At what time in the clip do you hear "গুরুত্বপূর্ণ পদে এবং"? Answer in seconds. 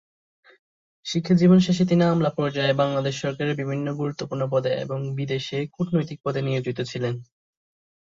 3.99-4.99